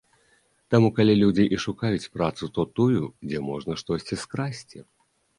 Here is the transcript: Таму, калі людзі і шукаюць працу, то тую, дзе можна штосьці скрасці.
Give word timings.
Таму, 0.75 0.87
калі 0.99 1.13
людзі 1.23 1.43
і 1.55 1.59
шукаюць 1.65 2.09
працу, 2.17 2.43
то 2.55 2.65
тую, 2.79 3.03
дзе 3.33 3.43
можна 3.49 3.77
штосьці 3.83 4.19
скрасці. 4.23 4.83